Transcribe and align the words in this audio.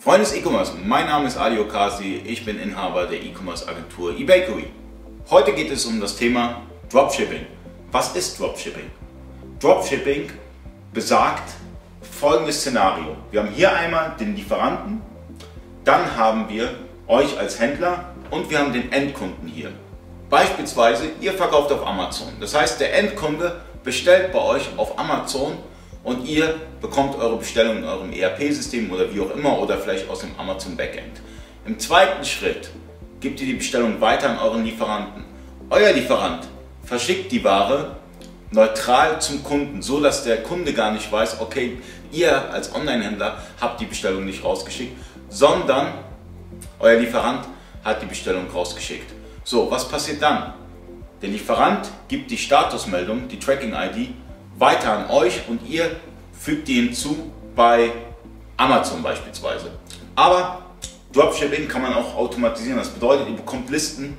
Freunde 0.00 0.24
des 0.24 0.34
E-Commerce, 0.34 0.72
mein 0.82 1.04
Name 1.04 1.26
ist 1.26 1.36
Ali 1.36 1.58
Okasi, 1.58 2.22
ich 2.24 2.42
bin 2.46 2.58
Inhaber 2.58 3.04
der 3.04 3.22
E-Commerce 3.22 3.68
Agentur 3.68 4.16
eBakery. 4.16 4.64
Heute 5.28 5.52
geht 5.52 5.70
es 5.70 5.84
um 5.84 6.00
das 6.00 6.16
Thema 6.16 6.62
Dropshipping. 6.90 7.44
Was 7.92 8.16
ist 8.16 8.40
Dropshipping? 8.40 8.90
Dropshipping 9.60 10.30
besagt 10.94 11.52
folgendes 12.18 12.62
Szenario. 12.62 13.14
Wir 13.30 13.40
haben 13.40 13.50
hier 13.50 13.76
einmal 13.76 14.16
den 14.18 14.34
Lieferanten, 14.34 15.02
dann 15.84 16.16
haben 16.16 16.48
wir 16.48 16.76
euch 17.06 17.38
als 17.38 17.60
Händler 17.60 18.14
und 18.30 18.48
wir 18.48 18.58
haben 18.58 18.72
den 18.72 18.90
Endkunden 18.90 19.46
hier. 19.48 19.70
Beispielsweise, 20.30 21.10
ihr 21.20 21.34
verkauft 21.34 21.70
auf 21.72 21.86
Amazon. 21.86 22.28
Das 22.40 22.54
heißt, 22.54 22.80
der 22.80 22.96
Endkunde 22.96 23.60
bestellt 23.84 24.32
bei 24.32 24.40
euch 24.40 24.66
auf 24.78 24.98
Amazon 24.98 25.58
und 26.02 26.26
ihr 26.26 26.54
bekommt 26.80 27.16
eure 27.16 27.36
Bestellung 27.36 27.78
in 27.78 27.84
eurem 27.84 28.12
ERP-System 28.12 28.90
oder 28.90 29.12
wie 29.12 29.20
auch 29.20 29.34
immer 29.34 29.58
oder 29.58 29.78
vielleicht 29.78 30.08
aus 30.08 30.20
dem 30.20 30.30
Amazon 30.38 30.76
Backend. 30.76 31.20
Im 31.66 31.78
zweiten 31.78 32.24
Schritt 32.24 32.70
gebt 33.20 33.40
ihr 33.40 33.46
die 33.46 33.54
Bestellung 33.54 34.00
weiter 34.00 34.30
an 34.30 34.38
euren 34.38 34.64
Lieferanten. 34.64 35.24
Euer 35.68 35.92
Lieferant 35.92 36.48
verschickt 36.84 37.30
die 37.32 37.44
Ware 37.44 37.96
neutral 38.50 39.20
zum 39.20 39.44
Kunden, 39.44 39.82
so 39.82 40.00
dass 40.00 40.24
der 40.24 40.42
Kunde 40.42 40.72
gar 40.72 40.90
nicht 40.90 41.10
weiß, 41.12 41.40
okay, 41.40 41.78
ihr 42.10 42.50
als 42.50 42.74
Online-Händler 42.74 43.38
habt 43.60 43.80
die 43.80 43.86
Bestellung 43.86 44.24
nicht 44.24 44.42
rausgeschickt, 44.42 44.96
sondern 45.28 45.92
euer 46.78 46.98
Lieferant 46.98 47.46
hat 47.84 48.02
die 48.02 48.06
Bestellung 48.06 48.50
rausgeschickt. 48.50 49.12
So, 49.44 49.70
was 49.70 49.88
passiert 49.88 50.22
dann? 50.22 50.54
Der 51.22 51.28
Lieferant 51.28 51.90
gibt 52.08 52.30
die 52.30 52.38
Statusmeldung, 52.38 53.28
die 53.28 53.38
Tracking-ID, 53.38 54.08
weiter 54.60 54.92
an 54.92 55.10
euch 55.10 55.40
und 55.48 55.66
ihr 55.68 55.96
fügt 56.38 56.68
die 56.68 56.74
hinzu 56.74 57.32
bei 57.56 57.90
Amazon 58.56 59.02
beispielsweise. 59.02 59.72
Aber 60.14 60.62
Dropshipping 61.12 61.66
kann 61.66 61.82
man 61.82 61.94
auch 61.94 62.14
automatisieren. 62.14 62.78
Das 62.78 62.90
bedeutet, 62.90 63.28
ihr 63.28 63.36
bekommt 63.36 63.70
Listen, 63.70 64.16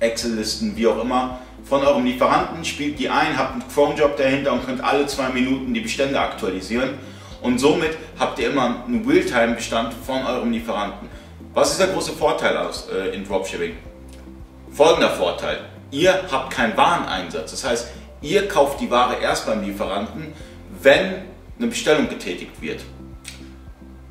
Excel-Listen, 0.00 0.76
wie 0.76 0.86
auch 0.86 1.00
immer, 1.00 1.38
von 1.64 1.82
eurem 1.82 2.04
Lieferanten, 2.04 2.64
spielt 2.64 2.98
die 2.98 3.08
ein, 3.08 3.38
habt 3.38 3.52
einen 3.52 3.68
Chrome-Job 3.72 4.16
dahinter 4.16 4.52
und 4.52 4.66
könnt 4.66 4.82
alle 4.82 5.06
zwei 5.06 5.28
Minuten 5.28 5.72
die 5.72 5.80
Bestände 5.80 6.18
aktualisieren. 6.20 6.98
Und 7.40 7.58
somit 7.58 7.96
habt 8.18 8.38
ihr 8.40 8.50
immer 8.50 8.84
einen 8.86 9.08
Realtime-Bestand 9.08 9.94
von 9.94 10.26
eurem 10.26 10.50
Lieferanten. 10.50 11.08
Was 11.54 11.72
ist 11.72 11.80
der 11.80 11.88
große 11.88 12.12
Vorteil 12.12 12.56
aus, 12.56 12.88
äh, 12.88 13.14
in 13.14 13.24
Dropshipping? 13.24 13.76
Folgender 14.72 15.10
Vorteil. 15.10 15.60
Ihr 15.90 16.24
habt 16.30 16.50
keinen 16.50 16.76
Wareneinsatz. 16.76 17.50
Das 17.50 17.64
heißt, 17.64 17.88
ihr 18.22 18.48
kauft 18.48 18.80
die 18.80 18.90
Ware 18.90 19.16
erst 19.20 19.46
beim 19.46 19.62
Lieferanten, 19.62 20.32
wenn 20.80 21.14
eine 21.58 21.68
Bestellung 21.68 22.08
getätigt 22.08 22.60
wird. 22.60 22.80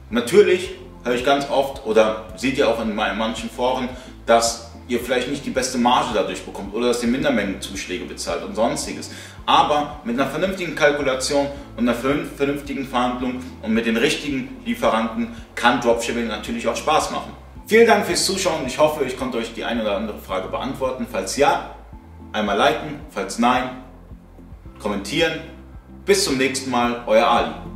Natürlich 0.09 0.71
höre 1.03 1.15
ich 1.15 1.25
ganz 1.25 1.49
oft 1.49 1.85
oder 1.85 2.25
seht 2.35 2.57
ihr 2.57 2.69
auch 2.69 2.81
in 2.81 2.93
manchen 2.95 3.49
Foren, 3.49 3.89
dass 4.25 4.71
ihr 4.87 4.99
vielleicht 4.99 5.29
nicht 5.29 5.45
die 5.45 5.51
beste 5.51 5.77
Marge 5.77 6.09
dadurch 6.13 6.43
bekommt 6.43 6.73
oder 6.73 6.89
dass 6.89 7.01
ihr 7.01 7.09
Mindermengenzuschläge 7.09 8.05
bezahlt 8.05 8.43
und 8.43 8.55
sonstiges. 8.55 9.11
Aber 9.45 10.01
mit 10.03 10.19
einer 10.19 10.29
vernünftigen 10.29 10.75
Kalkulation 10.75 11.47
und 11.77 11.87
einer 11.87 11.97
vernünftigen 11.97 12.85
Verhandlung 12.85 13.41
und 13.61 13.73
mit 13.73 13.85
den 13.85 13.97
richtigen 13.97 14.57
Lieferanten 14.65 15.29
kann 15.55 15.79
Dropshipping 15.81 16.27
natürlich 16.27 16.67
auch 16.67 16.75
Spaß 16.75 17.11
machen. 17.11 17.31
Vielen 17.67 17.87
Dank 17.87 18.05
fürs 18.05 18.25
Zuschauen. 18.25 18.67
Ich 18.67 18.77
hoffe, 18.77 19.05
ich 19.05 19.17
konnte 19.17 19.37
euch 19.37 19.53
die 19.53 19.63
eine 19.63 19.81
oder 19.81 19.95
andere 19.95 20.17
Frage 20.19 20.49
beantworten. 20.49 21.07
Falls 21.09 21.37
ja, 21.37 21.75
einmal 22.33 22.57
liken. 22.57 22.99
Falls 23.09 23.39
nein, 23.39 23.69
kommentieren. 24.81 25.41
Bis 26.05 26.25
zum 26.25 26.37
nächsten 26.37 26.71
Mal, 26.71 27.03
euer 27.07 27.27
Ali. 27.27 27.70